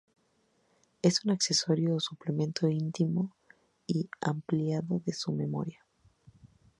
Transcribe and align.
Es 1.03 1.23
un 1.23 1.29
accesorio 1.29 1.93
o 1.93 1.99
suplemento 1.99 2.67
íntimo 2.67 3.35
y 3.85 4.09
ampliado 4.21 4.99
de 5.05 5.13
su 5.13 5.31
memoria". 5.31 5.85